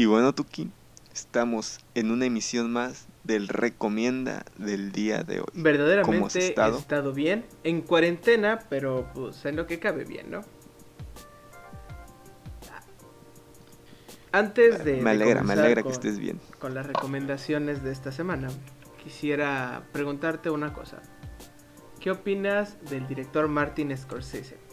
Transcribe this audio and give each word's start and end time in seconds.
Y 0.00 0.06
bueno, 0.06 0.34
Tuki, 0.34 0.70
estamos 1.12 1.78
en 1.94 2.10
una 2.10 2.24
emisión 2.24 2.72
más 2.72 3.06
del 3.22 3.48
Recomienda 3.48 4.46
del 4.56 4.92
día 4.92 5.24
de 5.24 5.40
hoy. 5.40 5.46
Verdaderamente 5.52 6.16
¿Cómo 6.16 6.26
has 6.26 6.36
he 6.36 6.48
estado? 6.48 6.78
estado 6.78 7.12
bien, 7.12 7.44
en 7.64 7.82
cuarentena, 7.82 8.60
pero 8.70 9.10
pues 9.12 9.44
en 9.44 9.56
lo 9.56 9.66
que 9.66 9.78
cabe 9.78 10.04
bien, 10.04 10.30
¿no? 10.30 10.40
Antes 14.32 14.82
de... 14.84 15.02
me 15.02 15.10
de 15.10 15.22
alegra, 15.22 15.42
me 15.42 15.52
alegra 15.52 15.82
que 15.82 15.90
estés 15.90 16.18
bien. 16.18 16.40
Con 16.58 16.72
las 16.72 16.86
recomendaciones 16.86 17.82
de 17.82 17.92
esta 17.92 18.10
semana, 18.10 18.48
quisiera 19.04 19.82
preguntarte 19.92 20.48
una 20.48 20.72
cosa. 20.72 21.02
¿Qué 22.00 22.10
opinas 22.10 22.78
del 22.88 23.06
director 23.06 23.48
Martin 23.48 23.94
Scorsese? 23.94 24.69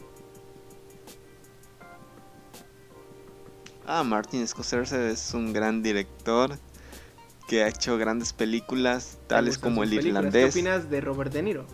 Ah, 3.90 4.04
Martin 4.04 4.46
Scorsese 4.46 5.10
es 5.10 5.32
un 5.32 5.54
gran 5.54 5.82
director 5.82 6.58
que 7.48 7.62
ha 7.62 7.68
hecho 7.68 7.96
grandes 7.96 8.34
películas, 8.34 9.16
¿Te 9.22 9.28
tales 9.28 9.56
como 9.56 9.82
El 9.82 9.88
películas? 9.88 10.06
Irlandés. 10.24 10.54
¿Qué 10.54 10.60
opinas 10.60 10.90
de 10.90 11.00
Robert 11.00 11.32
De 11.32 11.42
Niro? 11.42 11.64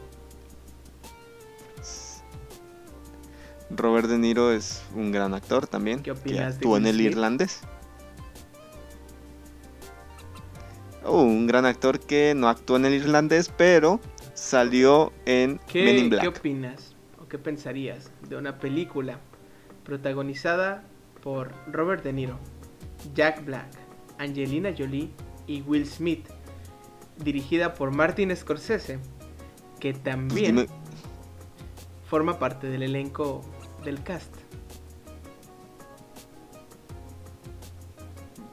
Robert 3.71 4.07
De 4.09 4.17
Niro 4.19 4.53
es 4.53 4.83
un 4.95 5.11
gran 5.11 5.35
actor 5.35 5.67
también, 5.67 5.99
¿Qué 5.99 6.05
que 6.05 6.11
opinas 6.13 6.53
de 6.55 6.57
actuó 6.59 6.77
en 6.77 6.85
Will 6.85 6.91
El 6.91 6.97
Smith? 7.01 7.11
Irlandés. 7.11 7.61
Oh, 11.05 11.23
un 11.23 11.49
gran 11.49 11.67
actor 11.67 11.99
que 11.99 12.35
no 12.37 12.49
actuó 12.49 12.77
en 12.77 12.85
El 12.87 12.95
Irlandés, 12.95 13.51
pero 13.57 14.01
salió 14.35 15.13
en 15.27 15.59
¿Qué, 15.67 15.85
Men 15.85 15.97
in 15.99 16.03
¿Qué 16.05 16.17
Black. 16.17 16.39
opinas 16.39 16.95
o 17.21 17.27
qué 17.27 17.39
pensarías 17.39 18.13
de 18.29 18.37
una 18.37 18.59
película 18.61 19.19
protagonizada 19.85 20.85
por 21.25 21.55
Robert 21.73 22.05
De 22.05 22.13
Niro, 22.13 22.39
Jack 23.15 23.47
Black, 23.47 23.71
Angelina 24.19 24.75
Jolie 24.77 25.11
y 25.47 25.63
Will 25.63 25.87
Smith, 25.87 26.29
dirigida 27.17 27.73
por 27.73 27.97
Martin 27.97 28.37
Scorsese, 28.37 28.99
que 29.81 29.95
también 29.95 30.67
forma 32.07 32.39
parte 32.39 32.67
del 32.67 32.83
elenco 32.83 33.41
del 33.85 34.03
cast? 34.03 34.35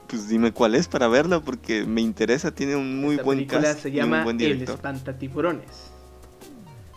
Pues 0.07 0.29
dime 0.29 0.53
cuál 0.53 0.75
es 0.75 0.87
para 0.87 1.09
verla 1.09 1.41
porque 1.41 1.85
me 1.85 1.99
interesa, 1.99 2.51
tiene 2.51 2.77
un 2.77 3.01
muy 3.01 3.15
Esta 3.15 3.23
buen 3.23 3.37
película 3.39 3.61
cast 3.61 3.81
se 3.81 3.91
llama 3.91 4.23
buen 4.23 4.39
El. 4.39 4.61
Espantatiburones. 4.61 5.91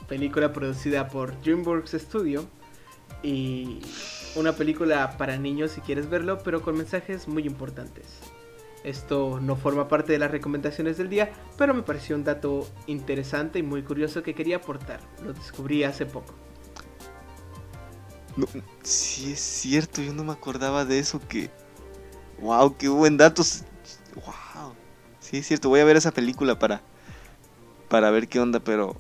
Película 0.09 0.53
producida 0.53 1.09
por 1.09 1.41
DreamWorks 1.43 1.93
Studio 1.93 2.47
y 3.25 3.81
una 4.37 4.53
película 4.53 5.17
para 5.17 5.37
niños 5.37 5.73
si 5.73 5.81
quieres 5.81 6.09
verlo, 6.09 6.39
pero 6.43 6.63
con 6.63 6.77
mensajes 6.77 7.29
muy 7.29 7.47
importantes. 7.47 8.07
Esto 8.85 9.41
no 9.41 9.57
forma 9.57 9.89
parte 9.89 10.13
de 10.13 10.19
las 10.19 10.31
recomendaciones 10.31 10.99
del 10.99 11.09
día, 11.09 11.33
pero 11.57 11.73
me 11.73 11.83
pareció 11.83 12.17
un 12.17 12.25
dato 12.25 12.69
interesante 12.87 13.59
y 13.59 13.63
muy 13.63 13.83
curioso 13.83 14.23
que 14.23 14.35
quería 14.35 14.57
aportar. 14.57 15.01
Lo 15.25 15.33
descubrí 15.33 15.85
hace 15.85 16.05
poco. 16.05 16.35
No, 18.37 18.47
sí 18.83 19.33
es 19.33 19.41
cierto, 19.41 20.03
yo 20.03 20.13
no 20.13 20.25
me 20.25 20.33
acordaba 20.33 20.85
de 20.85 20.99
eso 20.99 21.21
que 21.29 21.51
wow, 22.41 22.77
qué 22.77 22.89
buen 22.89 23.17
dato. 23.17 23.43
Wow. 24.17 24.75
Sí 25.21 25.39
es 25.39 25.47
cierto, 25.47 25.69
voy 25.69 25.81
a 25.81 25.85
ver 25.85 25.97
esa 25.97 26.13
película 26.13 26.59
para 26.59 26.83
para 27.89 28.11
ver 28.11 28.29
qué 28.29 28.41
onda, 28.41 28.61
pero 28.61 28.97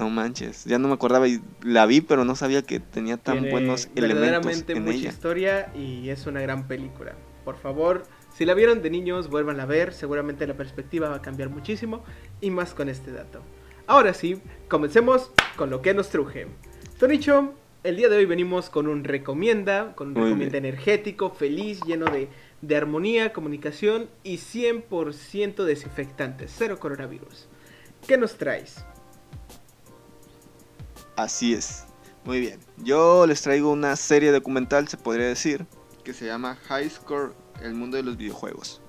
no 0.00 0.10
manches, 0.10 0.64
ya 0.64 0.78
no 0.78 0.88
me 0.88 0.94
acordaba 0.94 1.28
y 1.28 1.40
la 1.62 1.86
vi, 1.86 2.00
pero 2.00 2.24
no 2.24 2.34
sabía 2.34 2.62
que 2.62 2.80
tenía 2.80 3.16
tan 3.16 3.34
Tiene 3.38 3.50
buenos 3.50 3.88
elementos 3.94 4.20
verdaderamente 4.20 4.72
en 4.72 4.84
mucha 4.84 4.96
ella. 4.96 5.08
historia 5.10 5.72
y 5.76 6.08
es 6.08 6.26
una 6.26 6.40
gran 6.40 6.66
película. 6.66 7.14
Por 7.44 7.56
favor, 7.58 8.04
si 8.34 8.44
la 8.44 8.54
vieron 8.54 8.82
de 8.82 8.90
niños, 8.90 9.28
vuelvan 9.28 9.60
a 9.60 9.66
ver. 9.66 9.92
Seguramente 9.92 10.46
la 10.46 10.54
perspectiva 10.54 11.08
va 11.08 11.16
a 11.16 11.22
cambiar 11.22 11.50
muchísimo 11.50 12.02
y 12.40 12.50
más 12.50 12.74
con 12.74 12.88
este 12.88 13.12
dato. 13.12 13.40
Ahora 13.86 14.14
sí, 14.14 14.40
comencemos 14.68 15.30
con 15.56 15.68
lo 15.70 15.82
que 15.82 15.94
nos 15.94 16.08
truje. 16.10 16.46
Tonicho, 16.98 17.54
el 17.82 17.96
día 17.96 18.08
de 18.08 18.16
hoy 18.18 18.26
venimos 18.26 18.70
con 18.70 18.86
un 18.88 19.04
recomienda, 19.04 19.94
con 19.94 20.08
un 20.08 20.14
Muy 20.14 20.22
recomienda 20.24 20.52
bien. 20.60 20.66
energético, 20.66 21.30
feliz, 21.30 21.80
lleno 21.86 22.06
de, 22.06 22.28
de 22.62 22.76
armonía, 22.76 23.32
comunicación 23.32 24.08
y 24.22 24.36
100% 24.36 25.64
desinfectante, 25.64 26.46
cero 26.48 26.78
coronavirus. 26.78 27.48
¿Qué 28.06 28.16
nos 28.16 28.36
traes? 28.36 28.84
Así 31.16 31.54
es. 31.54 31.84
Muy 32.24 32.40
bien. 32.40 32.60
Yo 32.78 33.26
les 33.26 33.42
traigo 33.42 33.70
una 33.70 33.96
serie 33.96 34.30
documental, 34.30 34.88
se 34.88 34.96
podría 34.96 35.26
decir, 35.26 35.66
que 36.04 36.12
se 36.12 36.26
llama 36.26 36.56
High 36.68 36.90
Score, 36.90 37.34
el 37.62 37.74
mundo 37.74 37.96
de 37.96 38.02
los 38.02 38.16
videojuegos. 38.16 38.80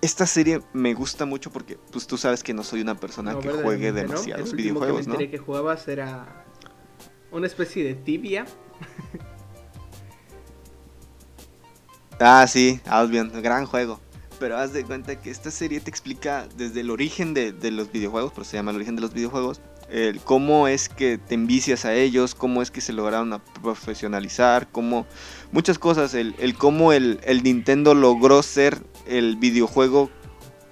Esta 0.00 0.26
serie 0.26 0.60
me 0.72 0.92
gusta 0.92 1.24
mucho 1.24 1.50
porque 1.50 1.78
pues 1.90 2.06
tú 2.06 2.18
sabes 2.18 2.42
que 2.42 2.52
no 2.52 2.62
soy 2.62 2.82
una 2.82 2.94
persona 2.94 3.32
No, 3.32 3.40
que 3.40 3.50
juegue 3.50 3.90
demasiados 3.90 4.50
El 4.50 4.56
videojuegos, 4.56 5.00
que 5.00 5.06
me 5.06 5.14
enteré 5.14 5.30
que 5.30 5.38
jugabas 5.38 5.88
era 5.88 6.44
una 7.30 7.46
especie 7.46 7.84
de 7.84 7.94
tibia. 7.94 8.44
Ah, 12.20 12.46
sí, 12.46 12.80
Albion, 12.86 13.32
gran 13.42 13.66
juego. 13.66 14.00
Pero 14.38 14.56
haz 14.56 14.72
de 14.72 14.84
cuenta 14.84 15.20
que 15.20 15.30
esta 15.30 15.50
serie 15.50 15.80
te 15.80 15.90
explica 15.90 16.46
desde 16.56 16.80
el 16.80 16.90
origen 16.90 17.34
de, 17.34 17.52
de 17.52 17.70
los 17.70 17.90
videojuegos, 17.90 18.32
pero 18.32 18.44
se 18.44 18.56
llama 18.56 18.70
el 18.70 18.76
origen 18.76 18.94
de 18.94 19.02
los 19.02 19.12
videojuegos, 19.12 19.60
el 19.94 20.20
cómo 20.20 20.66
es 20.66 20.88
que 20.88 21.18
te 21.18 21.34
envicias 21.34 21.84
a 21.84 21.94
ellos, 21.94 22.34
cómo 22.34 22.62
es 22.62 22.72
que 22.72 22.80
se 22.80 22.92
lograron 22.92 23.32
a 23.32 23.38
profesionalizar, 23.38 24.66
cómo 24.72 25.06
muchas 25.52 25.78
cosas, 25.78 26.14
el, 26.14 26.34
el 26.38 26.56
cómo 26.56 26.92
el, 26.92 27.20
el 27.22 27.44
Nintendo 27.44 27.94
logró 27.94 28.42
ser 28.42 28.82
el 29.06 29.36
videojuego 29.36 30.10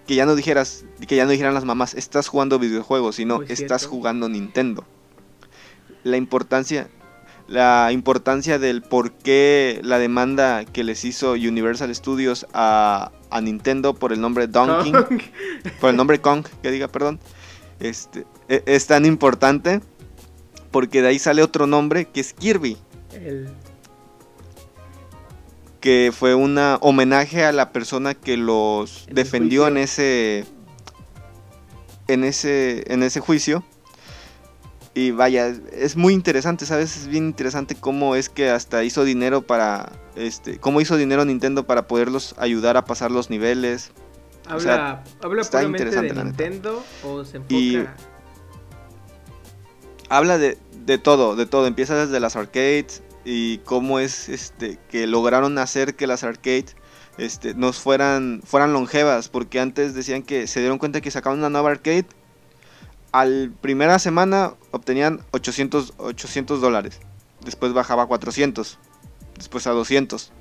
que 0.08 0.16
ya 0.16 0.26
no 0.26 0.34
dijeras, 0.34 0.84
que 1.06 1.14
ya 1.14 1.24
no 1.24 1.30
dijeran 1.30 1.54
las 1.54 1.64
mamás, 1.64 1.94
estás 1.94 2.26
jugando 2.26 2.58
videojuegos, 2.58 3.14
sino 3.14 3.36
Muy 3.36 3.46
estás 3.48 3.82
cierto. 3.82 3.96
jugando 3.96 4.28
Nintendo. 4.28 4.84
La 6.02 6.16
importancia, 6.16 6.88
la 7.46 7.92
importancia 7.92 8.58
del 8.58 8.82
por 8.82 9.12
qué 9.12 9.80
la 9.84 10.00
demanda 10.00 10.64
que 10.64 10.82
les 10.82 11.04
hizo 11.04 11.34
Universal 11.34 11.94
Studios 11.94 12.48
a, 12.52 13.12
a 13.30 13.40
Nintendo 13.40 13.94
por 13.94 14.12
el 14.12 14.20
nombre 14.20 14.48
Donkey, 14.48 14.92
por 15.80 15.90
el 15.90 15.96
nombre 15.96 16.20
Kong, 16.20 16.44
que 16.60 16.72
diga, 16.72 16.88
perdón, 16.88 17.20
este, 17.88 18.26
e- 18.48 18.62
es 18.66 18.86
tan 18.86 19.04
importante 19.06 19.80
porque 20.70 21.02
de 21.02 21.08
ahí 21.08 21.18
sale 21.18 21.42
otro 21.42 21.66
nombre 21.66 22.06
que 22.06 22.20
es 22.20 22.32
Kirby, 22.32 22.76
El- 23.12 23.50
que 25.80 26.12
fue 26.16 26.34
un 26.34 26.56
homenaje 26.80 27.44
a 27.44 27.52
la 27.52 27.72
persona 27.72 28.14
que 28.14 28.36
los 28.36 29.06
En 29.08 29.14
defendió 29.14 29.66
en 29.66 29.76
ese 29.76 30.44
en 32.08 32.24
ese 32.24 32.84
en 32.92 33.02
ese 33.02 33.20
juicio. 33.20 33.64
Y 34.94 35.10
vaya, 35.10 35.54
es 35.72 35.96
muy 35.96 36.12
interesante, 36.12 36.66
¿sabes? 36.66 36.96
Es 36.98 37.06
bien 37.08 37.24
interesante 37.24 37.74
cómo 37.74 38.14
es 38.14 38.28
que 38.28 38.50
hasta 38.50 38.84
hizo 38.84 39.04
dinero 39.04 39.40
para 39.42 39.90
este 40.16 40.58
cómo 40.58 40.80
hizo 40.82 40.96
dinero 40.98 41.24
Nintendo 41.24 41.66
para 41.66 41.86
poderlos 41.88 42.34
ayudar 42.38 42.76
a 42.76 42.84
pasar 42.84 43.10
los 43.10 43.30
niveles. 43.30 43.90
Habla 44.46 44.60
sea, 44.60 45.04
habla 45.22 45.42
está 45.42 45.58
puramente 45.58 45.84
de 45.86 46.02
neta. 46.02 46.24
Nintendo 46.24 46.84
o 47.04 47.24
se 47.24 47.38
enfoca 47.38 47.54
Y- 47.54 47.86
habla 50.08 50.38
de, 50.38 50.58
de 50.84 50.98
todo, 50.98 51.36
de 51.36 51.46
todo. 51.46 51.66
Empieza 51.66 51.94
desde 51.96 52.20
las 52.20 52.36
arcades 52.36 53.02
y 53.24 53.58
cómo 53.58 53.98
es 53.98 54.28
este 54.28 54.78
que 54.90 55.06
lograron 55.06 55.58
hacer 55.58 55.94
que 55.94 56.06
las 56.06 56.24
arcades 56.24 56.76
este, 57.18 57.54
nos 57.54 57.78
fueran, 57.78 58.42
fueran 58.44 58.72
longevas. 58.72 59.28
Porque 59.28 59.60
antes 59.60 59.94
decían 59.94 60.22
que 60.22 60.46
se 60.46 60.60
dieron 60.60 60.78
cuenta 60.78 61.00
que 61.00 61.10
sacaban 61.10 61.38
una 61.38 61.50
nueva 61.50 61.70
arcade. 61.70 62.06
Al 63.12 63.52
primera 63.60 63.98
semana 63.98 64.54
obtenían 64.70 65.20
800, 65.32 65.94
800 65.98 66.60
dólares. 66.60 67.00
Después 67.44 67.72
bajaba 67.72 68.04
a 68.04 68.06
400. 68.06 68.78
Después 69.36 69.66
a 69.66 69.70
200. 69.70 70.32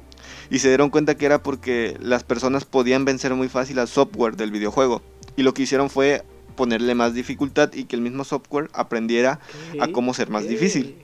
Y 0.51 0.59
se 0.59 0.68
dieron 0.68 0.89
cuenta 0.92 1.15
que 1.15 1.25
era 1.25 1.42
porque 1.42 1.98
las 2.00 2.24
personas 2.24 2.65
podían 2.65 3.06
vencer 3.06 3.33
muy 3.33 3.48
fácil 3.50 3.80
al 3.80 3.88
software 3.88 4.36
del 4.36 4.51
videojuego. 4.51 5.01
Y 5.36 5.42
lo 5.44 5.53
que 5.53 5.63
hicieron 5.63 5.89
fue 5.89 6.24
ponerle 6.56 6.94
más 6.94 7.13
dificultad 7.13 7.71
y 7.74 7.86
que 7.86 7.95
el 7.95 8.01
mismo 8.01 8.24
software 8.25 8.69
aprendiera 8.74 9.39
a 9.80 9.88
cómo 9.88 10.13
ser 10.13 10.30
más 10.30 10.48
difícil. 10.48 10.98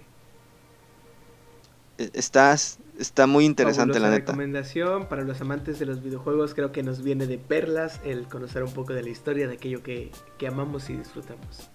E- 1.97 2.09
Estás, 2.13 2.77
está 2.99 3.25
muy 3.25 3.45
interesante 3.45 3.93
Fabulosa 3.93 4.09
la 4.11 4.15
neta. 4.17 4.31
recomendación 4.33 5.07
para 5.07 5.23
los 5.23 5.39
amantes 5.41 5.79
de 5.79 5.85
los 5.85 6.03
videojuegos. 6.03 6.53
Creo 6.53 6.71
que 6.73 6.83
nos 6.83 7.01
viene 7.01 7.25
de 7.25 7.37
perlas 7.37 8.01
el 8.03 8.27
conocer 8.27 8.63
un 8.63 8.73
poco 8.73 8.93
de 8.93 9.01
la 9.03 9.09
historia 9.09 9.47
de 9.47 9.53
aquello 9.53 9.81
que, 9.81 10.11
que 10.37 10.47
amamos 10.47 10.89
y 10.89 10.97
disfrutamos. 10.97 11.69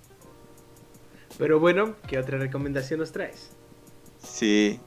Pero 1.38 1.58
bueno, 1.58 1.96
¿qué 2.06 2.18
otra 2.18 2.36
recomendación 2.38 3.00
nos 3.00 3.10
traes? 3.12 3.48
Sí. 4.22 4.78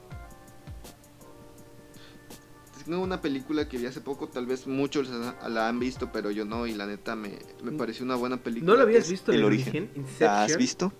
Tengo 2.86 3.02
una 3.02 3.20
película 3.20 3.68
que 3.68 3.78
vi 3.78 3.86
hace 3.86 4.00
poco, 4.00 4.28
tal 4.28 4.46
vez 4.46 4.66
muchos 4.68 5.08
la, 5.08 5.48
la 5.48 5.68
han 5.68 5.78
visto, 5.80 6.10
pero 6.12 6.30
yo 6.30 6.44
no, 6.44 6.66
y 6.68 6.72
la 6.74 6.86
neta 6.86 7.16
me, 7.16 7.32
me 7.62 7.72
pareció 7.72 8.04
una 8.04 8.14
buena 8.14 8.36
película. 8.36 8.72
¿No 8.72 8.76
que 8.76 8.82
habías 8.82 9.04
es 9.04 9.10
visto 9.10 9.32
El 9.32 9.38
El 9.38 9.44
origen. 9.44 9.90
Origen? 9.92 10.06
¿La 10.20 10.44
has 10.44 10.56
visto? 10.56 10.92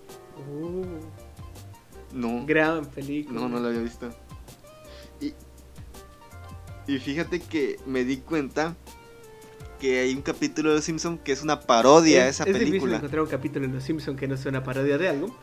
Uh, 0.51 0.85
No. 2.13 2.45
gran 2.45 2.85
película. 2.85 3.39
No, 3.39 3.47
no 3.47 3.59
la 3.61 3.69
había 3.69 3.81
visto. 3.81 4.09
Y 5.21 5.33
Y 6.91 6.99
fíjate 6.99 7.39
que 7.39 7.79
me 7.85 8.03
di 8.03 8.17
cuenta 8.17 8.75
que 9.79 9.99
hay 9.99 10.13
un 10.13 10.21
capítulo 10.23 10.69
de 10.71 10.75
Los 10.77 10.85
Simpson 10.85 11.17
que 11.19 11.31
es 11.31 11.41
una 11.43 11.61
parodia 11.61 12.23
de 12.25 12.29
esa 12.31 12.43
es 12.43 12.47
difícil 12.53 12.69
película. 12.71 12.95
encontrar 12.97 13.21
un 13.21 13.29
capítulo 13.29 13.65
de 13.67 13.73
Los 13.73 13.83
Simpson 13.83 14.15
que 14.17 14.27
no 14.27 14.35
sea 14.35 14.49
una 14.49 14.63
parodia 14.63 14.97
de 14.97 15.07
algo. 15.07 15.33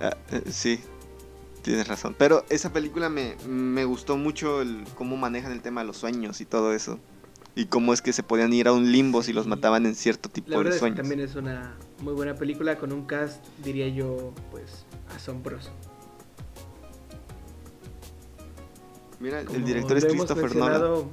Ah, 0.00 0.16
eh, 0.32 0.42
sí, 0.50 0.80
tienes 1.62 1.88
razón. 1.88 2.14
Pero 2.18 2.44
esa 2.50 2.72
película 2.72 3.08
me, 3.08 3.36
me 3.48 3.84
gustó 3.84 4.16
mucho 4.16 4.60
el 4.62 4.84
cómo 4.96 5.16
manejan 5.16 5.52
el 5.52 5.62
tema 5.62 5.80
de 5.80 5.86
los 5.86 5.96
sueños 5.96 6.40
y 6.40 6.44
todo 6.44 6.72
eso. 6.72 6.98
Y 7.54 7.66
cómo 7.66 7.92
es 7.92 8.00
que 8.00 8.12
se 8.12 8.22
podían 8.22 8.52
ir 8.52 8.66
a 8.68 8.72
un 8.72 8.90
limbo 8.92 9.22
si 9.22 9.32
los 9.32 9.46
mataban 9.46 9.84
en 9.84 9.94
cierto 9.94 10.28
tipo 10.30 10.48
La 10.50 10.56
de 10.56 10.64
verdad 10.64 10.72
es 10.72 10.76
que 10.76 10.80
sueños. 10.80 10.96
también 10.96 11.20
es 11.20 11.34
una 11.36 11.76
muy 12.00 12.14
buena 12.14 12.34
película 12.34 12.78
con 12.78 12.92
un 12.92 13.04
cast, 13.04 13.44
diría 13.62 13.88
yo, 13.88 14.32
pues 14.50 14.86
asombroso. 15.14 15.70
Mira, 19.20 19.40
el 19.40 19.64
director 19.64 19.96
es 19.98 20.04
Christopher 20.06 20.56
Nolan. 20.56 21.04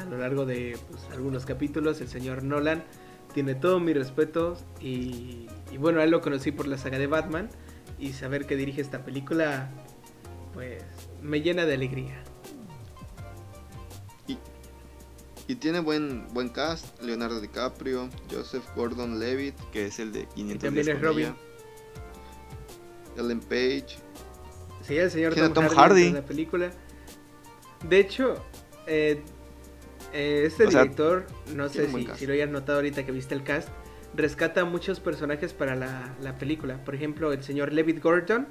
A 0.00 0.04
lo 0.06 0.18
largo 0.18 0.44
de 0.44 0.76
pues, 0.90 1.02
algunos 1.12 1.44
capítulos, 1.46 2.00
el 2.00 2.08
señor 2.08 2.42
Nolan 2.42 2.82
tiene 3.32 3.54
todo 3.54 3.78
mi 3.78 3.92
respeto 3.92 4.56
y, 4.80 5.46
y 5.70 5.76
bueno, 5.78 6.00
a 6.00 6.04
él 6.04 6.10
lo 6.10 6.20
conocí 6.20 6.50
por 6.50 6.66
la 6.66 6.78
saga 6.78 6.98
de 6.98 7.06
Batman 7.06 7.48
y 7.98 8.12
saber 8.12 8.46
que 8.46 8.56
dirige 8.56 8.80
esta 8.80 9.04
película, 9.04 9.70
pues 10.52 10.82
me 11.22 11.40
llena 11.40 11.64
de 11.64 11.74
alegría. 11.74 12.22
Y 15.46 15.56
tiene 15.56 15.80
buen 15.80 16.26
buen 16.32 16.48
cast, 16.48 17.02
Leonardo 17.02 17.40
DiCaprio, 17.40 18.08
Joseph 18.30 18.64
Gordon-Levitt, 18.74 19.54
que 19.72 19.86
es 19.86 19.98
el 19.98 20.10
de 20.12 20.26
500 20.26 20.62
también 20.62 20.86
días 20.86 20.96
es 20.96 21.02
Robin. 21.02 21.26
ella, 21.26 21.36
Ellen 23.18 23.40
Page. 23.40 23.98
Sí, 24.82 24.96
el 24.96 25.10
señor 25.10 25.34
Tom, 25.34 25.52
Tom 25.52 25.68
Hardy, 25.68 26.06
en 26.06 26.14
la 26.14 26.22
película. 26.22 26.70
De 27.86 28.00
hecho, 28.00 28.42
eh, 28.86 29.22
eh, 30.14 30.44
este 30.46 30.66
O 30.66 30.70
sea, 30.70 30.82
director, 30.82 31.26
no 31.54 31.68
sé 31.68 31.90
si, 31.90 32.08
si 32.16 32.26
lo 32.26 32.32
hayas 32.32 32.48
notado 32.48 32.78
ahorita 32.78 33.04
que 33.04 33.12
viste 33.12 33.34
el 33.34 33.42
cast, 33.42 33.68
rescata 34.16 34.64
muchos 34.64 35.00
personajes 35.00 35.52
para 35.52 35.74
la, 35.74 36.14
la 36.22 36.38
película. 36.38 36.84
Por 36.84 36.94
ejemplo, 36.94 37.32
el 37.32 37.42
señor 37.42 37.72
Levitt 37.72 38.02
Gordon 38.02 38.46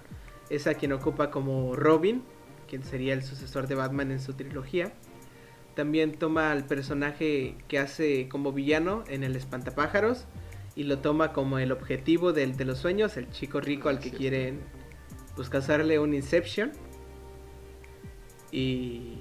es 0.50 0.68
a 0.68 0.76
quien 0.76 0.94
ocupa 0.94 1.32
como 1.32 1.76
Robin, 1.76 2.24
quien 2.68 2.84
sería 2.84 3.14
el 3.14 3.24
sucesor 3.24 3.68
de 3.68 3.76
Batman 3.76 4.12
en 4.12 4.20
su 4.20 4.34
trilogía. 4.34 4.94
También 5.76 6.14
toma 6.14 6.52
al 6.52 6.66
personaje 6.66 7.56
que 7.68 7.80
hace 7.80 8.28
como 8.30 8.52
villano 8.52 9.04
en 9.08 9.24
el 9.24 9.36
Espantapájaros 9.36 10.26
y 10.76 10.84
lo 10.84 11.00
toma 11.00 11.34
como 11.34 11.60
el 11.60 11.72
objetivo 11.72 12.34
del, 12.34 12.58
de 12.58 12.66
los 12.66 12.80
sueños, 12.80 13.18
el 13.18 13.30
chico 13.32 13.60
rico 13.60 13.90
al 13.90 14.00
que 14.00 14.12
quieren 14.12 14.62
pues 15.36 15.50
causarle 15.50 16.00
un 16.00 16.14
Inception. 16.14 16.72
Y, 18.52 19.18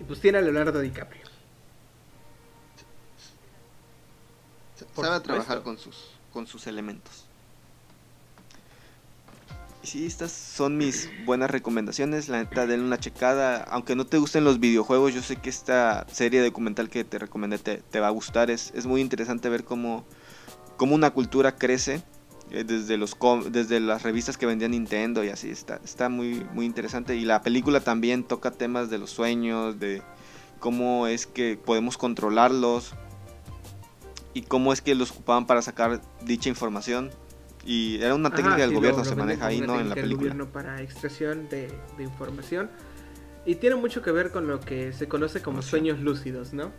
y 0.00 0.04
pues 0.06 0.20
tiene 0.20 0.38
a 0.38 0.42
Leonardo 0.42 0.80
DiCaprio. 0.80 1.22
Por 1.22 1.30
Sabe 4.94 5.20
trabajar 5.20 5.62
con 5.62 5.78
sus 5.78 5.96
con 6.32 6.46
sus 6.46 6.66
elementos. 6.66 7.24
Y 9.82 9.86
sí, 9.86 10.04
estas 10.04 10.32
son 10.32 10.76
mis 10.76 11.08
buenas 11.24 11.50
recomendaciones. 11.50 12.28
La 12.28 12.38
neta, 12.38 12.66
denle 12.66 12.84
una 12.84 12.98
checada. 12.98 13.62
Aunque 13.70 13.94
no 13.96 14.04
te 14.04 14.18
gusten 14.18 14.44
los 14.44 14.60
videojuegos, 14.60 15.14
yo 15.14 15.22
sé 15.22 15.36
que 15.36 15.48
esta 15.48 16.06
serie 16.10 16.42
documental 16.42 16.90
que 16.90 17.04
te 17.04 17.18
recomendé 17.18 17.58
te, 17.58 17.78
te 17.78 18.00
va 18.00 18.08
a 18.08 18.10
gustar. 18.10 18.50
Es, 18.50 18.72
es 18.74 18.84
muy 18.84 19.00
interesante 19.00 19.48
ver 19.48 19.64
cómo, 19.64 20.04
cómo 20.76 20.94
una 20.94 21.10
cultura 21.10 21.56
crece 21.56 22.02
eh, 22.50 22.64
desde, 22.64 22.98
los 22.98 23.14
com- 23.14 23.44
desde 23.44 23.80
las 23.80 24.02
revistas 24.02 24.36
que 24.36 24.44
vendía 24.44 24.68
Nintendo 24.68 25.24
y 25.24 25.28
así. 25.28 25.48
Está, 25.50 25.80
está 25.84 26.08
muy, 26.08 26.44
muy 26.52 26.66
interesante. 26.66 27.16
Y 27.16 27.24
la 27.24 27.40
película 27.42 27.80
también 27.80 28.24
toca 28.24 28.50
temas 28.50 28.90
de 28.90 28.98
los 28.98 29.10
sueños, 29.10 29.78
de 29.78 30.02
cómo 30.58 31.06
es 31.06 31.26
que 31.26 31.56
podemos 31.56 31.96
controlarlos 31.96 32.92
y 34.36 34.42
cómo 34.42 34.74
es 34.74 34.82
que 34.82 34.94
los 34.94 35.12
ocupaban 35.12 35.46
para 35.46 35.62
sacar 35.62 36.02
dicha 36.20 36.50
información. 36.50 37.10
Y 37.64 37.96
era 38.02 38.14
una 38.14 38.28
técnica 38.28 38.50
Ajá, 38.50 38.60
del 38.60 38.68
sí, 38.68 38.74
gobierno, 38.76 38.98
lo- 38.98 39.04
se 39.04 39.10
lo 39.12 39.16
maneja 39.16 39.46
ahí, 39.46 39.60
¿no? 39.62 39.80
En 39.80 39.88
la 39.88 39.94
técnica 39.94 39.94
del 39.94 40.04
película. 40.04 40.30
gobierno 40.34 40.52
para 40.52 40.82
extracción 40.82 41.48
de, 41.48 41.72
de 41.96 42.02
información. 42.02 42.70
Y 43.46 43.54
tiene 43.54 43.76
mucho 43.76 44.02
que 44.02 44.10
ver 44.12 44.30
con 44.32 44.46
lo 44.46 44.60
que 44.60 44.92
se 44.92 45.08
conoce 45.08 45.40
como 45.40 45.62
sueños 45.62 46.00
lúcidos, 46.00 46.52
¿no? 46.52 46.70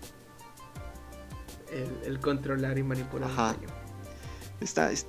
El, 1.71 1.89
el 2.06 2.19
controlar 2.19 2.77
y 2.77 2.83
manipular 2.83 3.30
Ajá. 3.31 3.50
el 3.51 3.56
sueño. 3.57 3.74
Está, 4.62 4.92
es- 4.92 5.07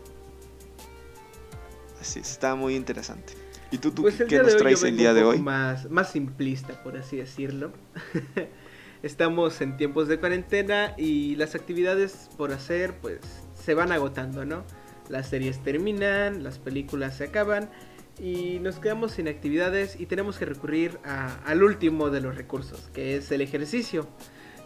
está 2.17 2.55
muy 2.55 2.75
interesante. 2.75 3.35
¿Y 3.71 3.77
tú, 3.79 3.91
tú 3.91 4.03
Pues 4.03 4.15
qué 4.17 4.25
día 4.25 4.39
de 4.39 4.45
nos 4.45 4.55
hoy 4.55 4.59
traes 4.61 4.83
el 4.85 4.97
día 4.97 5.13
de 5.13 5.21
poco 5.21 5.33
hoy? 5.35 5.39
Más, 5.43 5.91
más 5.91 6.11
simplista, 6.11 6.83
por 6.83 6.97
así 6.97 7.19
decirlo. 7.19 7.73
Estamos 9.03 9.61
en 9.61 9.77
tiempos 9.77 10.09
de 10.09 10.19
cuarentena 10.19 10.95
y 10.97 11.37
las 11.37 11.55
actividades 11.55 12.31
por 12.37 12.53
hacer 12.53 12.95
pues 13.01 13.21
se 13.55 13.75
van 13.75 13.93
agotando, 13.93 14.45
¿no? 14.45 14.65
Las 15.09 15.29
series 15.29 15.63
terminan, 15.63 16.43
las 16.43 16.59
películas 16.59 17.17
se 17.17 17.25
acaban 17.25 17.71
y 18.19 18.59
nos 18.59 18.81
quedamos 18.81 19.13
sin 19.13 19.29
actividades 19.29 19.99
y 20.01 20.07
tenemos 20.07 20.37
que 20.37 20.47
recurrir 20.47 20.99
al 21.05 21.63
último 21.63 22.11
de 22.11 22.21
los 22.21 22.37
recursos, 22.37 22.91
que 22.93 23.17
es 23.17 23.31
el 23.31 23.41
ejercicio. 23.41 24.09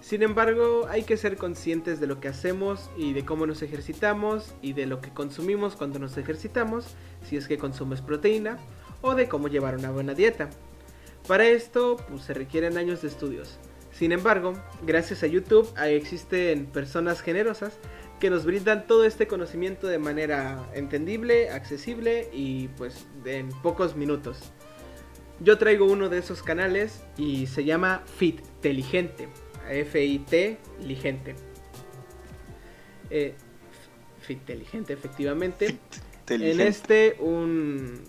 Sin 0.01 0.23
embargo, 0.23 0.87
hay 0.89 1.03
que 1.03 1.19
ser 1.19 1.37
conscientes 1.37 2.01
de 2.01 2.07
lo 2.07 2.19
que 2.19 2.29
hacemos 2.29 2.91
y 2.97 3.13
de 3.13 3.25
cómo 3.27 3.47
nos 3.47 3.63
ejercitamos 3.63 4.55
y 4.63 4.73
de 4.73 4.87
lo 4.87 5.01
que 5.01 5.11
consumimos 5.11 5.77
cuando 5.77 5.99
nos 5.99 6.17
ejercitamos, 6.17 6.87
si 7.23 7.37
es 7.37 7.47
que 7.47 7.59
consumes 7.59 8.01
proteína, 8.01 8.57
o 9.03 9.15
de 9.15 9.29
cómo 9.29 9.49
llevar 9.49 9.77
una 9.77 9.91
buena 9.91 10.15
dieta. 10.15 10.49
Para 11.29 11.47
esto, 11.47 11.99
pues 12.09 12.23
se 12.23 12.35
requieren 12.35 12.79
años 12.79 13.03
de 13.03 13.09
estudios. 13.09 13.59
Sin 13.93 14.11
embargo, 14.11 14.55
gracias 14.85 15.23
a 15.23 15.27
YouTube 15.27 15.69
existen 15.79 16.67
personas 16.67 17.21
generosas 17.21 17.79
que 18.19 18.31
nos 18.31 18.45
brindan 18.45 18.87
todo 18.87 19.05
este 19.05 19.27
conocimiento 19.27 19.87
de 19.87 19.99
manera 19.99 20.69
entendible, 20.75 21.51
accesible 21.51 22.29
y 22.33 22.69
pues 22.69 23.07
en 23.25 23.49
pocos 23.63 23.97
minutos. 23.97 24.53
Yo 25.41 25.59
traigo 25.59 25.87
uno 25.87 26.09
de 26.09 26.19
esos 26.19 26.43
canales 26.43 27.03
y 27.17 27.47
se 27.49 27.65
llama 27.65 28.03
Fitteligente. 28.17 29.29
F-I-T 29.69 30.59
Ligente. 30.81 31.35
Eh, 33.11 33.35
Fitteligente, 34.21 34.93
efectivamente. 34.93 35.79
En 36.29 36.61
este, 36.61 37.17
un, 37.19 38.05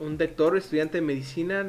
un 0.00 0.18
doctor, 0.18 0.56
estudiante 0.56 0.98
de 0.98 1.02
medicina 1.02 1.66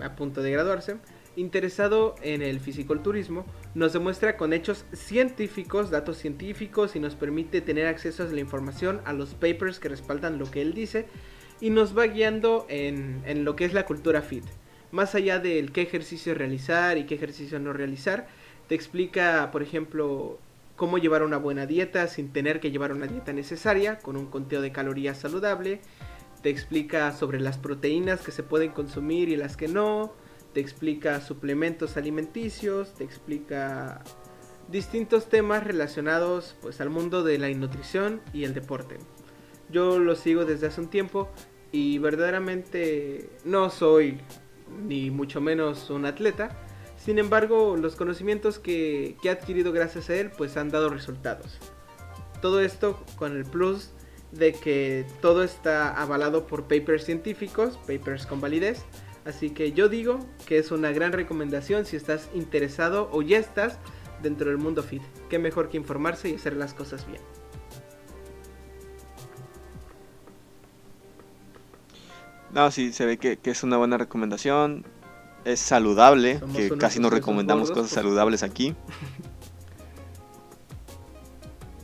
a 0.00 0.14
punto 0.16 0.42
de 0.42 0.52
graduarse, 0.52 0.96
interesado 1.36 2.14
en 2.22 2.42
el 2.42 2.60
fisiculturismo, 2.60 3.44
nos 3.74 3.92
demuestra 3.92 4.36
con 4.36 4.52
hechos 4.52 4.84
científicos, 4.92 5.90
datos 5.90 6.18
científicos 6.18 6.96
y 6.96 7.00
nos 7.00 7.14
permite 7.14 7.60
tener 7.60 7.86
acceso 7.86 8.22
a 8.22 8.26
la 8.26 8.40
información, 8.40 9.00
a 9.04 9.12
los 9.12 9.34
papers 9.34 9.80
que 9.80 9.88
respaldan 9.88 10.38
lo 10.38 10.50
que 10.50 10.62
él 10.62 10.74
dice 10.74 11.06
y 11.60 11.70
nos 11.70 11.96
va 11.96 12.06
guiando 12.06 12.66
en, 12.68 13.22
en 13.26 13.44
lo 13.44 13.56
que 13.56 13.64
es 13.64 13.72
la 13.72 13.86
cultura 13.86 14.22
fit. 14.22 14.44
Más 14.92 15.14
allá 15.14 15.38
del 15.38 15.72
qué 15.72 15.82
ejercicio 15.82 16.34
realizar 16.34 16.98
y 16.98 17.04
qué 17.04 17.14
ejercicio 17.14 17.58
no 17.58 17.72
realizar, 17.72 18.28
te 18.68 18.74
explica, 18.74 19.50
por 19.50 19.62
ejemplo, 19.62 20.38
cómo 20.76 20.98
llevar 20.98 21.22
una 21.22 21.36
buena 21.36 21.66
dieta 21.66 22.06
sin 22.08 22.32
tener 22.32 22.60
que 22.60 22.70
llevar 22.70 22.92
una 22.92 23.06
dieta 23.06 23.32
necesaria, 23.32 23.98
con 23.98 24.16
un 24.16 24.26
conteo 24.26 24.60
de 24.60 24.72
calorías 24.72 25.18
saludable. 25.18 25.80
Te 26.42 26.50
explica 26.50 27.12
sobre 27.12 27.40
las 27.40 27.58
proteínas 27.58 28.20
que 28.20 28.32
se 28.32 28.42
pueden 28.42 28.70
consumir 28.70 29.28
y 29.28 29.36
las 29.36 29.56
que 29.56 29.68
no. 29.68 30.12
Te 30.54 30.60
explica 30.60 31.20
suplementos 31.20 31.98
alimenticios. 31.98 32.94
Te 32.94 33.04
explica 33.04 34.02
distintos 34.68 35.28
temas 35.28 35.64
relacionados 35.64 36.56
pues 36.62 36.80
al 36.80 36.88
mundo 36.88 37.22
de 37.22 37.38
la 37.38 37.50
nutrición 37.50 38.22
y 38.32 38.44
el 38.44 38.54
deporte. 38.54 38.98
Yo 39.70 39.98
lo 39.98 40.14
sigo 40.14 40.44
desde 40.44 40.68
hace 40.68 40.80
un 40.80 40.88
tiempo 40.88 41.28
y 41.72 41.98
verdaderamente 41.98 43.28
no 43.44 43.68
soy 43.68 44.20
ni 44.86 45.10
mucho 45.10 45.40
menos 45.40 45.90
un 45.90 46.06
atleta. 46.06 46.56
Sin 46.96 47.18
embargo, 47.18 47.76
los 47.76 47.96
conocimientos 47.96 48.58
que, 48.58 49.16
he 49.22 49.28
adquirido 49.28 49.72
gracias 49.72 50.08
a 50.08 50.14
él 50.14 50.30
pues 50.30 50.56
han 50.56 50.70
dado 50.70 50.88
resultados. 50.88 51.58
Todo 52.40 52.60
esto 52.60 53.02
con 53.16 53.36
el 53.36 53.44
plus 53.44 53.90
de 54.32 54.52
que 54.52 55.06
todo 55.20 55.42
está 55.42 56.00
avalado 56.00 56.46
por 56.46 56.62
papers 56.64 57.04
científicos, 57.04 57.78
papers 57.86 58.26
con 58.26 58.40
validez. 58.40 58.84
Así 59.24 59.50
que 59.50 59.72
yo 59.72 59.88
digo 59.88 60.20
que 60.46 60.58
es 60.58 60.70
una 60.70 60.90
gran 60.92 61.12
recomendación 61.12 61.86
si 61.86 61.96
estás 61.96 62.28
interesado 62.34 63.08
o 63.12 63.22
ya 63.22 63.38
estás 63.38 63.78
dentro 64.22 64.50
del 64.50 64.58
mundo 64.58 64.82
fit. 64.82 65.02
Qué 65.30 65.38
mejor 65.38 65.70
que 65.70 65.76
informarse 65.76 66.28
y 66.28 66.34
hacer 66.34 66.56
las 66.56 66.74
cosas 66.74 67.06
bien. 67.06 67.20
No, 72.52 72.70
sí, 72.70 72.92
se 72.92 73.06
ve 73.06 73.18
que, 73.18 73.38
que 73.38 73.50
es 73.50 73.62
una 73.62 73.78
buena 73.78 73.98
recomendación. 73.98 74.84
Es 75.44 75.60
saludable, 75.60 76.38
Somos 76.38 76.56
que 76.56 76.70
casi 76.78 77.00
no 77.00 77.10
recomendamos 77.10 77.68
gordos, 77.68 77.84
cosas 77.84 77.94
saludables 77.94 78.42
aquí. 78.42 78.74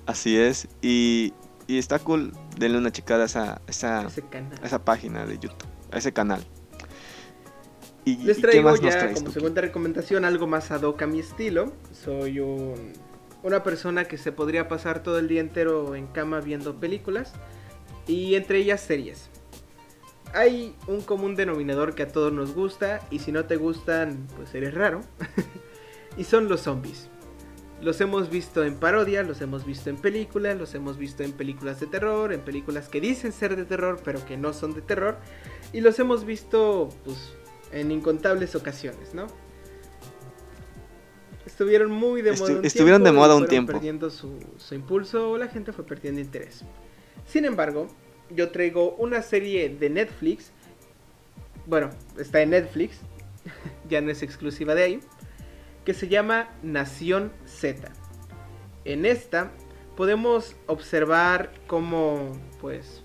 Así 0.07 0.37
es. 0.37 0.69
Y, 0.81 1.35
y 1.67 1.79
está 1.79 1.99
cool. 1.99 2.33
Denle 2.57 2.79
una 2.79 2.93
checada 2.93 3.25
a 3.25 3.27
esa, 3.27 3.61
esa, 3.67 4.01
a 4.01 4.67
esa 4.67 4.85
página 4.85 5.27
de 5.27 5.39
YouTube, 5.39 5.67
a 5.91 5.99
ese 5.99 6.13
canal. 6.13 6.47
¿Y, 8.05 8.17
Les 8.19 8.37
qué 8.37 8.43
traigo 8.43 8.71
más 8.71 8.81
ya 8.81 9.13
como 9.13 9.31
segunda 9.31 9.61
recomendación 9.61 10.25
algo 10.25 10.47
más 10.47 10.71
ad 10.71 10.83
hoc 10.83 11.03
a 11.03 11.07
mi 11.07 11.21
estilo. 11.21 11.73
Soy 11.93 12.41
un, 12.41 12.93
una 13.43 13.63
persona 13.63 14.05
que 14.05 14.19
se 14.19 14.33
podría 14.33 14.69
pasar 14.69 15.03
todo 15.03 15.19
el 15.19 15.29
día 15.29 15.41
entero 15.41 15.95
en 15.95 16.07
cama 16.07 16.41
viendo 16.41 16.79
películas 16.79 17.33
y 18.07 18.35
entre 18.35 18.59
ellas 18.59 18.81
series. 18.81 19.31
Hay 20.33 20.77
un 20.87 21.01
común 21.01 21.35
denominador 21.35 21.95
que 21.95 22.05
a 22.05 22.09
todos 22.09 22.33
nos 22.33 22.55
gusta 22.55 23.01
y 23.11 23.19
si 23.19 23.33
no 23.33 23.47
te 23.47 23.57
gustan, 23.57 24.29
pues 24.37 24.55
eres 24.55 24.75
raro. 24.75 25.01
y 26.17 26.25
son 26.25 26.49
los 26.49 26.63
zombies. 26.63 27.09
Los 27.81 28.01
hemos 28.03 28.29
visto 28.29 28.63
en 28.63 28.75
parodia, 28.75 29.23
los 29.23 29.41
hemos 29.41 29.65
visto 29.65 29.89
en 29.89 29.97
películas, 29.97 30.57
los 30.57 30.75
hemos 30.75 30.99
visto 30.99 31.23
en 31.23 31.33
películas 31.33 31.81
de 31.81 31.87
terror, 31.87 32.33
en 32.33 32.43
películas 32.43 32.89
que 32.89 33.01
dicen 33.01 33.33
ser 33.33 33.57
de 33.57 33.65
terror 33.65 34.01
pero 34.05 34.25
que 34.27 34.37
no 34.37 34.53
son 34.53 34.75
de 34.75 34.83
terror. 34.83 35.19
Y 35.73 35.81
los 35.81 35.99
hemos 35.99 36.25
visto 36.25 36.91
pues 37.05 37.35
en 37.73 37.91
incontables 37.91 38.55
ocasiones, 38.55 39.15
¿no? 39.15 39.27
Estuvieron 41.47 41.91
muy 41.91 42.23
de 42.23 42.33
Estu- 42.33 42.41
moda 42.41 42.59
un 42.59 42.65
estuvieron 42.65 43.03
tiempo 43.03 43.13
de 43.15 43.19
moda 43.29 43.37
un 43.37 43.47
tiempo. 43.49 43.73
perdiendo 43.73 44.11
su, 44.11 44.39
su 44.59 44.75
impulso 44.75 45.31
o 45.33 45.39
la 45.39 45.49
gente 45.49 45.73
fue 45.73 45.85
perdiendo 45.85 46.21
interés. 46.21 46.65
Sin 47.27 47.45
embargo, 47.45 47.89
yo 48.31 48.51
traigo 48.51 48.95
una 48.97 49.23
serie 49.23 49.69
de 49.69 49.91
Netflix. 49.91 50.53
Bueno, 51.67 51.91
está 52.19 52.41
en 52.43 52.51
Netflix. 52.51 52.99
ya 53.89 54.01
no 54.01 54.11
es 54.11 54.23
exclusiva 54.23 54.75
de 54.75 54.83
ahí. 54.83 55.01
Que 55.85 55.95
se 55.95 56.09
llama 56.09 56.51
Nación 56.63 57.33
Z. 57.47 57.91
En 58.85 59.05
esta 59.07 59.51
podemos 59.97 60.57
observar 60.67 61.53
cómo, 61.67 62.33
pues, 62.61 63.03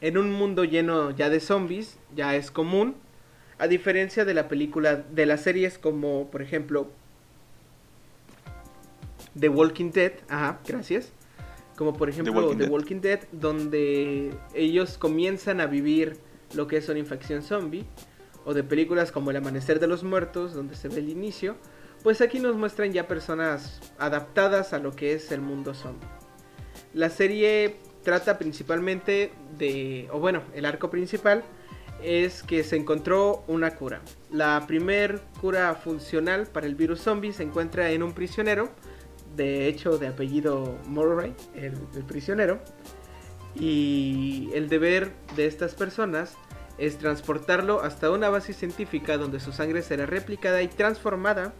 en 0.00 0.18
un 0.18 0.30
mundo 0.32 0.64
lleno 0.64 1.10
ya 1.12 1.28
de 1.30 1.40
zombies, 1.40 1.98
ya 2.14 2.34
es 2.36 2.50
común. 2.50 2.96
A 3.62 3.68
diferencia 3.68 4.24
de 4.24 4.34
la 4.34 4.48
película, 4.48 4.96
de 4.96 5.24
las 5.24 5.42
series 5.42 5.78
como, 5.78 6.28
por 6.32 6.42
ejemplo, 6.42 6.90
The 9.38 9.48
Walking 9.48 9.92
Dead. 9.92 10.14
Ajá, 10.28 10.58
gracias. 10.66 11.12
Como 11.76 11.96
por 11.96 12.08
ejemplo 12.08 12.32
Walking 12.32 12.56
The 12.56 12.64
Dead. 12.64 12.72
Walking 12.72 13.00
Dead, 13.00 13.20
donde 13.30 14.34
ellos 14.52 14.98
comienzan 14.98 15.60
a 15.60 15.66
vivir 15.66 16.16
lo 16.54 16.66
que 16.66 16.78
es 16.78 16.88
una 16.88 16.98
infección 16.98 17.44
zombie. 17.44 17.84
O 18.44 18.52
de 18.52 18.64
películas 18.64 19.12
como 19.12 19.30
El 19.30 19.36
Amanecer 19.36 19.78
de 19.78 19.86
los 19.86 20.02
Muertos, 20.02 20.54
donde 20.54 20.74
se 20.74 20.88
ve 20.88 20.96
el 20.96 21.08
inicio. 21.08 21.54
Pues 22.02 22.20
aquí 22.20 22.40
nos 22.40 22.56
muestran 22.56 22.92
ya 22.92 23.06
personas 23.06 23.80
adaptadas 23.96 24.72
a 24.72 24.80
lo 24.80 24.90
que 24.90 25.12
es 25.12 25.30
el 25.30 25.40
mundo 25.40 25.72
zombie. 25.72 26.08
La 26.94 27.10
serie 27.10 27.76
trata 28.02 28.38
principalmente 28.38 29.30
de, 29.56 30.08
o 30.10 30.18
bueno, 30.18 30.42
el 30.52 30.64
arco 30.64 30.90
principal 30.90 31.44
es 32.02 32.42
que 32.42 32.64
se 32.64 32.76
encontró 32.76 33.44
una 33.46 33.74
cura. 33.76 34.00
La 34.30 34.64
primer 34.66 35.20
cura 35.40 35.74
funcional 35.74 36.46
para 36.46 36.66
el 36.66 36.74
virus 36.74 37.00
zombie 37.00 37.32
se 37.32 37.42
encuentra 37.42 37.90
en 37.90 38.02
un 38.02 38.12
prisionero, 38.12 38.70
de 39.36 39.68
hecho 39.68 39.98
de 39.98 40.08
apellido 40.08 40.76
Murray, 40.86 41.34
el, 41.54 41.74
prisionero. 42.06 42.60
Y 43.54 44.50
el 44.54 44.68
deber 44.68 45.12
de 45.36 45.46
estas 45.46 45.74
personas 45.74 46.36
es 46.78 46.98
transportarlo 46.98 47.82
hasta 47.82 48.10
una 48.10 48.30
base 48.30 48.54
científica 48.54 49.18
donde 49.18 49.40
su 49.40 49.52
sangre 49.52 49.82
será 49.82 50.06
replicada 50.06 50.62
y 50.62 50.68
transformada 50.68 51.52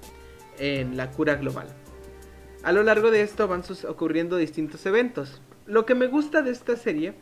en 0.58 0.96
la 0.96 1.10
cura 1.10 1.36
global. 1.36 1.68
A 2.62 2.72
lo 2.72 2.82
largo 2.82 3.10
de 3.10 3.22
esto 3.22 3.48
van 3.48 3.62
ocurriendo 3.88 4.36
distintos 4.36 4.86
eventos. 4.86 5.42
Lo 5.66 5.84
que 5.84 5.94
me 5.94 6.06
gusta 6.06 6.42
de 6.42 6.50
esta 6.50 6.76
serie 6.76 7.14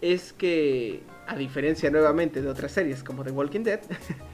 es 0.00 0.32
que, 0.32 1.02
a 1.26 1.36
diferencia 1.36 1.90
nuevamente 1.90 2.42
de 2.42 2.48
otras 2.48 2.72
series 2.72 3.02
como 3.02 3.24
The 3.24 3.30
Walking 3.30 3.62
Dead, 3.62 3.80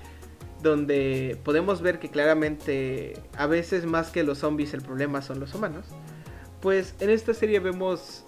donde 0.62 1.38
podemos 1.44 1.82
ver 1.82 1.98
que 1.98 2.10
claramente 2.10 3.14
a 3.36 3.46
veces 3.46 3.86
más 3.86 4.10
que 4.10 4.22
los 4.22 4.38
zombies 4.38 4.74
el 4.74 4.82
problema 4.82 5.22
son 5.22 5.40
los 5.40 5.54
humanos, 5.54 5.86
pues 6.60 6.94
en 7.00 7.10
esta 7.10 7.34
serie 7.34 7.60
vemos 7.60 8.24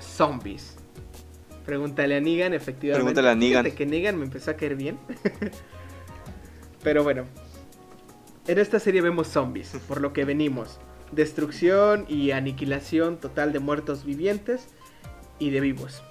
zombies. 0.00 0.76
Pregúntale 1.64 2.16
a 2.16 2.20
Negan, 2.20 2.54
efectivamente. 2.54 3.04
Pregúntale 3.04 3.28
a 3.28 3.34
Negan. 3.34 3.64
Fíjate 3.64 3.76
que 3.76 3.86
Negan 3.86 4.18
me 4.18 4.24
empezó 4.24 4.50
a 4.50 4.54
caer 4.54 4.74
bien. 4.74 4.98
Pero 6.82 7.04
bueno, 7.04 7.26
en 8.46 8.58
esta 8.58 8.80
serie 8.80 9.02
vemos 9.02 9.28
zombies, 9.28 9.72
por 9.86 10.00
lo 10.00 10.14
que 10.14 10.24
venimos. 10.24 10.80
Destrucción 11.12 12.06
y 12.08 12.30
aniquilación 12.30 13.18
total 13.18 13.52
de 13.52 13.58
muertos 13.58 14.04
vivientes 14.04 14.68
y 15.38 15.50
de 15.50 15.60
vivos. 15.60 16.02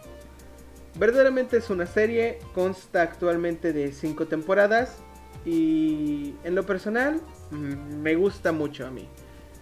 Verdaderamente 0.97 1.57
es 1.57 1.69
una 1.69 1.85
serie, 1.85 2.39
consta 2.55 3.03
actualmente 3.03 3.71
de 3.71 3.91
5 3.91 4.25
temporadas 4.25 4.97
y 5.45 6.33
en 6.43 6.55
lo 6.55 6.65
personal 6.65 7.21
mm, 7.51 8.01
me 8.01 8.15
gusta 8.15 8.51
mucho 8.51 8.87
a 8.87 8.89
mí. 8.89 9.07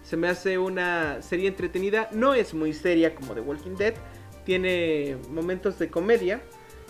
Se 0.02 0.16
me 0.16 0.28
hace 0.28 0.56
una 0.56 1.20
serie 1.20 1.48
entretenida, 1.48 2.08
no 2.12 2.32
es 2.32 2.54
muy 2.54 2.72
seria 2.72 3.14
como 3.14 3.34
The 3.34 3.40
Walking 3.40 3.76
Dead, 3.76 3.94
tiene 4.46 5.18
momentos 5.28 5.78
de 5.78 5.90
comedia. 5.90 6.40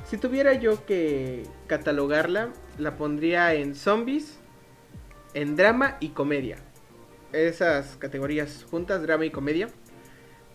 Si 0.08 0.16
tuviera 0.16 0.52
yo 0.52 0.86
que 0.86 1.42
catalogarla, 1.66 2.52
la 2.78 2.96
pondría 2.96 3.52
en 3.54 3.74
zombies, 3.74 4.38
en 5.34 5.56
drama 5.56 5.96
y 5.98 6.10
comedia. 6.10 6.58
Esas 7.32 7.96
categorías 7.96 8.64
juntas, 8.70 9.02
drama 9.02 9.24
y 9.24 9.30
comedia. 9.30 9.68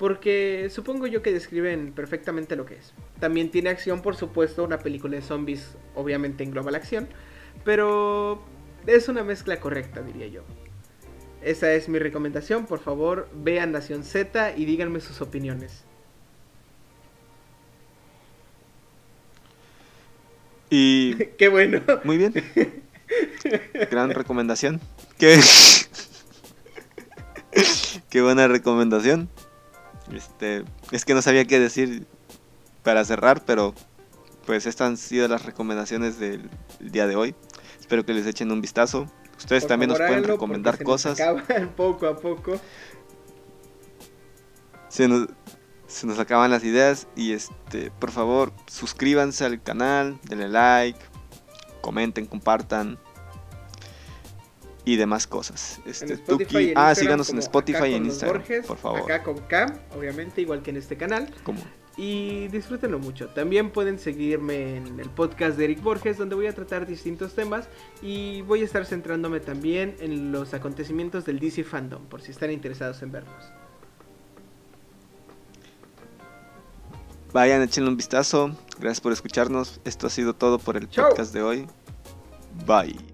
Porque 0.01 0.71
supongo 0.71 1.05
yo 1.05 1.21
que 1.21 1.31
describen 1.31 1.93
perfectamente 1.93 2.55
lo 2.55 2.65
que 2.65 2.73
es. 2.73 2.91
También 3.19 3.51
tiene 3.51 3.69
acción, 3.69 4.01
por 4.01 4.15
supuesto, 4.15 4.63
una 4.63 4.79
película 4.79 5.15
de 5.15 5.21
zombies 5.21 5.77
obviamente 5.93 6.43
engloba 6.43 6.71
la 6.71 6.79
acción. 6.79 7.07
Pero 7.63 8.43
es 8.87 9.07
una 9.09 9.23
mezcla 9.23 9.59
correcta, 9.59 10.01
diría 10.01 10.25
yo. 10.25 10.41
Esa 11.43 11.71
es 11.73 11.87
mi 11.87 11.99
recomendación. 11.99 12.65
Por 12.65 12.79
favor, 12.79 13.29
vean 13.31 13.73
Nación 13.73 14.03
Z 14.03 14.57
y 14.57 14.65
díganme 14.65 15.01
sus 15.01 15.21
opiniones. 15.21 15.83
Y 20.71 21.13
Qué 21.37 21.47
bueno. 21.47 21.79
muy 22.05 22.17
bien. 22.17 22.33
Gran 23.91 24.09
recomendación. 24.09 24.81
Qué, 25.19 25.39
qué 28.09 28.21
buena 28.23 28.47
recomendación. 28.47 29.29
Este, 30.13 30.63
es 30.91 31.05
que 31.05 31.13
no 31.13 31.21
sabía 31.21 31.45
qué 31.45 31.59
decir 31.59 32.07
para 32.83 33.05
cerrar, 33.05 33.43
pero 33.45 33.73
pues 34.45 34.65
estas 34.65 34.87
han 34.87 34.97
sido 34.97 35.27
las 35.27 35.45
recomendaciones 35.45 36.19
del 36.19 36.49
día 36.79 37.07
de 37.07 37.15
hoy. 37.15 37.35
Espero 37.79 38.05
que 38.05 38.13
les 38.13 38.25
echen 38.25 38.51
un 38.51 38.61
vistazo. 38.61 39.07
Ustedes 39.37 39.63
Por 39.63 39.69
también 39.69 39.89
nos 39.89 39.97
pueden 39.97 40.13
háganlo 40.13 40.33
recomendar 40.33 40.77
se 40.77 40.83
nos 40.83 40.91
cosas. 40.91 41.19
acaban 41.19 41.69
poco 41.75 42.07
a 42.07 42.15
poco. 42.17 42.59
se 44.89 45.07
nos, 45.07 45.27
se 45.87 46.07
nos 46.07 46.19
acaban 46.19 46.51
las 46.51 46.63
ideas 46.63 47.07
y 47.15 47.33
este 47.33 47.91
por 47.91 48.11
favor 48.11 48.53
suscríbanse 48.67 49.45
al 49.45 49.61
canal 49.61 50.19
denle 50.23 50.47
like 50.49 50.99
comenten 51.81 52.25
compartan 52.25 52.99
y 54.83 54.95
demás 54.95 55.27
cosas 55.27 55.79
este 55.85 56.13
en 56.13 56.25
Tuki- 56.25 56.73
ah 56.75 56.95
síganos 56.95 57.29
en 57.29 57.37
Spotify 57.39 57.85
y 57.89 57.93
en 57.93 58.03
los 58.05 58.13
Instagram 58.13 58.41
Borges, 58.41 58.65
por 58.65 58.77
favor 58.77 59.01
Acá 59.01 59.23
con 59.23 59.37
K, 59.39 59.79
obviamente, 59.95 60.41
igual 60.41 60.61
que 60.63 60.71
en 60.71 60.77
este 60.77 60.97
canal. 60.97 61.33
como 61.43 61.59
Y 61.97 62.47
disfrútenlo 62.47 62.99
mucho. 62.99 63.27
También 63.27 63.69
pueden 63.69 63.99
seguirme 63.99 64.77
en 64.77 64.99
el 64.99 65.09
podcast 65.09 65.57
de 65.57 65.65
Eric 65.65 65.81
Borges, 65.83 66.17
donde 66.17 66.35
voy 66.35 66.47
a 66.47 66.55
tratar 66.55 66.87
distintos 66.87 67.33
temas. 67.35 67.67
Y 68.01 68.41
voy 68.43 68.61
a 68.61 68.65
estar 68.65 68.85
centrándome 68.85 69.41
también 69.41 69.97
en 69.99 70.31
los 70.31 70.53
acontecimientos 70.53 71.25
del 71.25 71.39
DC 71.39 71.63
Fandom, 71.65 72.05
por 72.05 72.21
si 72.21 72.31
están 72.31 72.49
interesados 72.49 73.01
en 73.03 73.11
verlos. 73.11 73.43
vayan 77.33 77.61
échenle 77.61 77.89
un 77.89 77.95
vistazo 77.97 78.55
gracias 78.77 78.99
por 78.99 79.13
escucharnos 79.13 79.79
esto 79.85 80.07
ha 80.07 80.09
sido 80.09 80.33
todo 80.33 80.59
por 80.59 80.75
el 80.75 80.87
podcast 80.89 81.33
de 81.33 81.41
hoy 81.41 81.67
bye 82.67 83.10